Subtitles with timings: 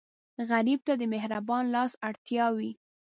[0.49, 2.71] غریب ته د مهربان لاس اړتیا وي